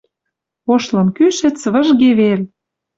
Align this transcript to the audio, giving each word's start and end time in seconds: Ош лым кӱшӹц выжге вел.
Ош 0.73 0.83
лым 0.93 1.07
кӱшӹц 1.17 1.59
выжге 1.73 2.09
вел. 2.19 2.41